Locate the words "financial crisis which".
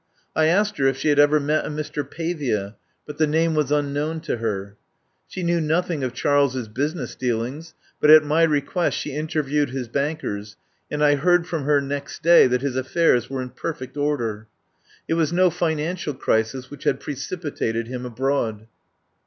15.51-16.85